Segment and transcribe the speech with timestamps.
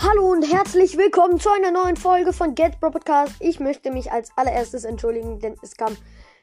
[0.00, 3.34] Hallo und herzlich willkommen zu einer neuen Folge von Get Bro Podcast.
[3.40, 5.96] Ich möchte mich als allererstes entschuldigen, denn es kam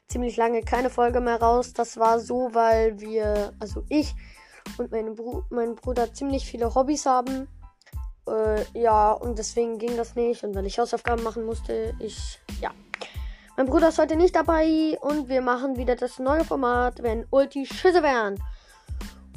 [0.09, 1.71] ziemlich lange keine Folge mehr raus.
[1.71, 4.13] Das war so, weil wir, also ich
[4.77, 7.47] und mein, Bru mein Bruder ziemlich viele Hobbys haben.
[8.27, 10.43] Äh, ja, und deswegen ging das nicht.
[10.43, 12.71] Und weil ich Hausaufgaben machen musste, ich, ja.
[13.55, 17.65] Mein Bruder ist heute nicht dabei und wir machen wieder das neue Format, wenn Ulti
[17.65, 18.37] Schüsse wären.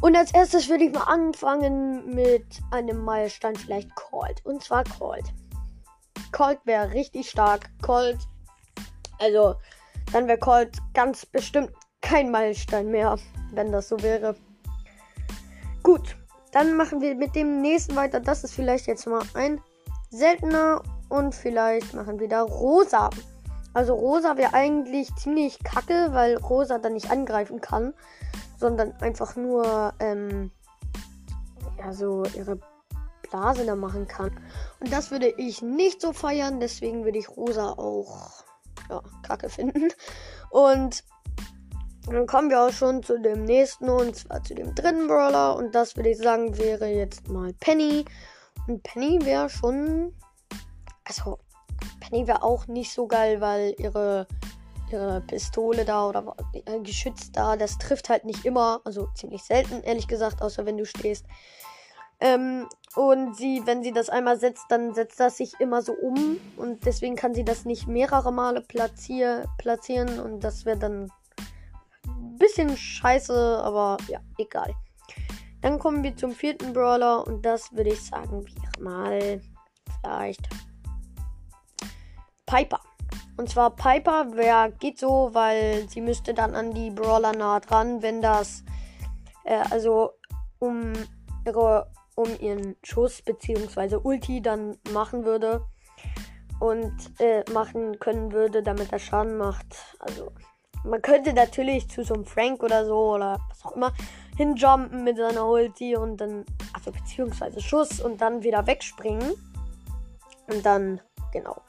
[0.01, 4.45] Und als erstes würde ich mal anfangen mit einem Meilenstein, vielleicht Colt.
[4.45, 5.25] Und zwar Colt.
[6.31, 7.69] Colt wäre richtig stark.
[7.83, 8.19] Colt,
[9.19, 9.57] also
[10.13, 13.19] dann wäre Colt ganz bestimmt kein Meilenstein mehr,
[13.53, 14.37] wenn das so wäre.
[15.83, 16.17] Gut,
[16.53, 18.21] dann machen wir mit dem nächsten weiter.
[18.21, 19.61] Das ist vielleicht jetzt mal ein
[20.11, 23.11] seltener und vielleicht machen wir da Rosa.
[23.75, 27.95] Also Rosa wäre eigentlich ziemlich kacke, weil Rosa dann nicht angreifen kann
[28.59, 30.51] sondern einfach nur ähm,
[31.79, 32.59] ja, so ihre
[33.31, 34.31] Blase da machen kann.
[34.81, 38.45] Und das würde ich nicht so feiern, deswegen würde ich Rosa auch
[38.91, 39.89] ja, kacke finden.
[40.51, 41.05] Und
[42.07, 45.57] dann kommen wir auch schon zu dem nächsten und zwar zu dem dritten Brawler.
[45.57, 48.05] Und das würde ich sagen, wäre jetzt mal Penny.
[48.67, 50.15] Und Penny wäre schon.
[51.05, 51.39] Also,
[52.01, 54.27] Penny wäre auch nicht so geil, weil ihre
[54.93, 56.37] ihre Pistole da oder
[56.67, 60.77] ein Geschütz da, das trifft halt nicht immer, also ziemlich selten, ehrlich gesagt, außer wenn
[60.77, 61.27] du stehst.
[62.21, 66.39] Ähm, und sie, wenn sie das einmal setzt, dann setzt das sich immer so um
[66.57, 71.13] und deswegen kann sie das nicht mehrere Male platzier platzieren und das wäre dann
[72.07, 74.75] ein bisschen scheiße, aber ja, egal.
[75.61, 79.41] Dann kommen wir zum vierten Brawler und das würde ich sagen, wäre mal
[80.01, 80.49] vielleicht
[82.47, 82.81] Piper.
[83.39, 88.03] Und zwar Piper, wer geht so, weil sie müsste dann an die Brawler nah dran,
[88.03, 88.65] wenn das,
[89.45, 90.11] äh, also
[90.59, 90.93] um
[91.47, 94.01] ihre, um ihren Schuss bzw.
[94.03, 95.65] Ulti dann machen würde
[96.59, 99.97] und äh, machen können würde, damit er Schaden macht.
[100.01, 100.33] Also
[100.83, 103.93] man könnte natürlich zu so einem Frank oder so oder was auch immer
[104.37, 109.35] hinjumpen mit seiner Ulti und dann, also beziehungsweise Schuss und dann wieder wegspringen.
[110.49, 111.01] Und dann,
[111.33, 111.63] genau.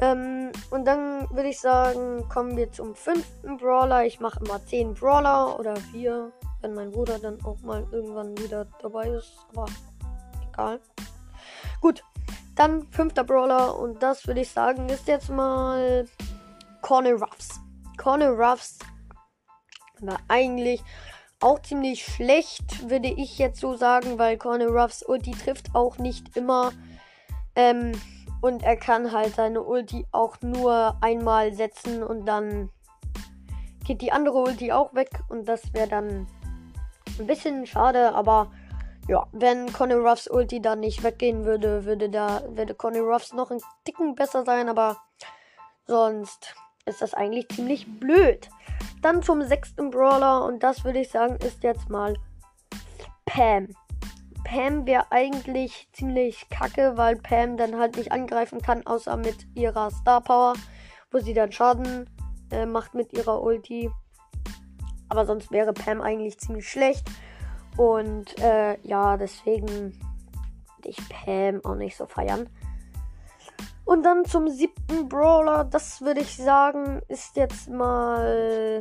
[0.00, 4.06] Ähm, und dann würde ich sagen, kommen wir zum fünften Brawler.
[4.06, 8.66] Ich mache immer 10 Brawler oder 4, wenn mein Bruder dann auch mal irgendwann wieder
[8.80, 9.32] dabei ist.
[9.52, 9.66] Aber
[10.48, 10.80] egal.
[11.80, 12.02] Gut,
[12.56, 16.06] dann fünfter Brawler und das würde ich sagen, ist jetzt mal
[16.82, 17.60] Corner Ruffs.
[17.96, 18.78] Corner Ruffs
[20.00, 20.82] war eigentlich
[21.40, 26.36] auch ziemlich schlecht, würde ich jetzt so sagen, weil Corner Ruffs Ulti trifft auch nicht
[26.36, 26.72] immer.
[27.54, 27.92] Ähm,
[28.40, 32.70] und er kann halt seine Ulti auch nur einmal setzen und dann
[33.84, 35.10] geht die andere Ulti auch weg.
[35.28, 36.26] Und das wäre dann
[37.18, 38.50] ein bisschen schade, aber
[39.08, 43.50] ja, wenn Conny Ruffs Ulti dann nicht weggehen würde, würde da würde Conny Ruffs noch
[43.50, 44.96] ein Ticken besser sein, aber
[45.86, 46.54] sonst
[46.86, 48.48] ist das eigentlich ziemlich blöd.
[49.02, 52.14] Dann zum sechsten Brawler und das würde ich sagen ist jetzt mal
[53.26, 53.68] Pam.
[54.50, 59.92] Pam wäre eigentlich ziemlich kacke, weil Pam dann halt nicht angreifen kann, außer mit ihrer
[59.92, 60.54] Star Power,
[61.12, 62.10] wo sie dann Schaden
[62.50, 63.92] äh, macht mit ihrer Ulti.
[65.08, 67.08] Aber sonst wäre Pam eigentlich ziemlich schlecht.
[67.76, 72.48] Und äh, ja, deswegen würde ich Pam auch nicht so feiern.
[73.84, 78.80] Und dann zum siebten Brawler, das würde ich sagen, ist jetzt mal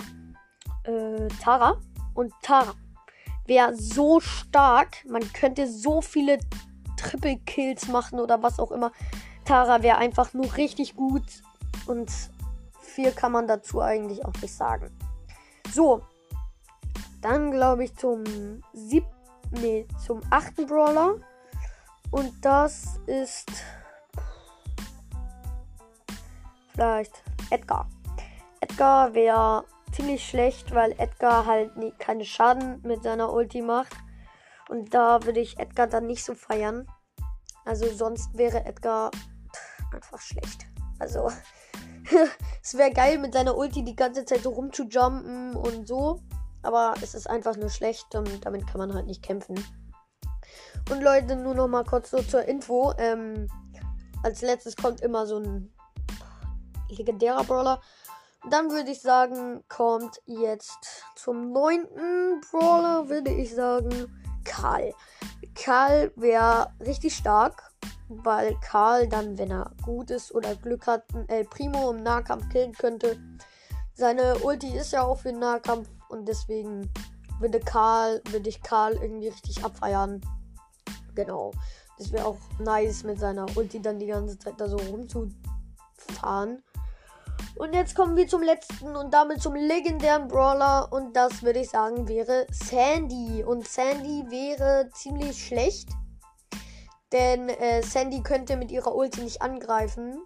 [0.86, 1.78] äh, Tara.
[2.16, 2.74] Und Tara
[3.50, 5.06] wäre so stark.
[5.06, 6.40] Man könnte so viele
[6.96, 8.94] Triple Kills machen oder was auch immer.
[9.44, 11.24] Tara wäre einfach nur richtig gut.
[11.88, 12.10] Und
[12.82, 14.90] viel kann man dazu eigentlich auch nicht sagen.
[15.74, 16.02] So.
[17.22, 18.24] Dann glaube ich zum
[18.72, 19.12] siebten,
[19.52, 21.16] nee, zum achten Brawler.
[22.12, 23.52] Und das ist
[26.72, 27.90] vielleicht Edgar.
[28.62, 29.66] Edgar wäre
[30.00, 33.94] ziemlich schlecht, weil Edgar halt nie, keine Schaden mit seiner Ulti macht.
[34.70, 36.88] Und da würde ich Edgar dann nicht so feiern.
[37.66, 39.12] Also sonst wäre Edgar
[39.94, 40.66] einfach schlecht.
[41.00, 41.30] Also
[42.64, 46.22] es wäre geil mit seiner Ulti die ganze Zeit so rumzujumpen und so.
[46.62, 49.56] Aber es ist einfach nur schlecht und damit kann man halt nicht kämpfen.
[50.90, 52.94] Und Leute, nur noch mal kurz so zur Info.
[52.98, 53.50] Ähm,
[54.24, 55.74] als letztes kommt immer so ein
[56.90, 57.82] legendärer Brawler.
[58.48, 64.94] Dann würde ich sagen, kommt jetzt zum neunten Brawler, würde ich sagen, Karl.
[65.56, 67.74] Karl wäre richtig stark,
[68.08, 72.74] weil Karl dann, wenn er gut ist oder Glück hat, El Primo im Nahkampf killen
[72.74, 73.18] könnte.
[73.94, 76.90] Seine Ulti ist ja auch für den Nahkampf und deswegen
[77.40, 80.22] würde Karl, würde ich Karl irgendwie richtig abfeiern.
[81.14, 81.52] Genau.
[81.98, 86.64] Das wäre auch nice mit seiner Ulti dann die ganze Zeit da so rumzufahren.
[87.60, 90.88] Und jetzt kommen wir zum letzten und damit zum legendären Brawler.
[90.94, 93.44] Und das würde ich sagen wäre Sandy.
[93.44, 95.90] Und Sandy wäre ziemlich schlecht.
[97.12, 100.20] Denn äh, Sandy könnte mit ihrer Ulti nicht angreifen.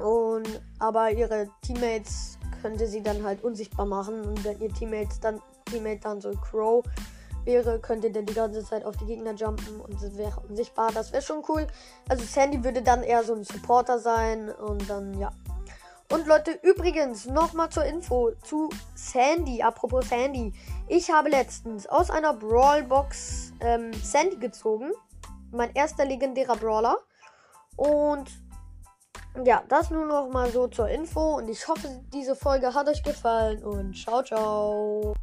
[0.00, 4.20] Und aber ihre Teammates könnte sie dann halt unsichtbar machen.
[4.20, 6.84] Und wenn ihr Teammates dann, Teammate dann so Crow
[7.44, 10.92] wäre, könnte der die ganze Zeit auf die Gegner jumpen und sie wäre unsichtbar.
[10.92, 11.66] Das wäre schon cool.
[12.08, 15.32] Also Sandy würde dann eher so ein Supporter sein und dann ja.
[16.10, 19.62] Und Leute, übrigens nochmal zur Info zu Sandy.
[19.62, 20.52] Apropos Sandy.
[20.88, 24.90] Ich habe letztens aus einer Brawlbox ähm, Sandy gezogen.
[25.52, 26.96] Mein erster legendärer Brawler.
[27.76, 28.28] Und
[29.44, 33.02] ja, das nur noch mal so zur Info und ich hoffe, diese Folge hat euch
[33.02, 35.14] gefallen und ciao, ciao.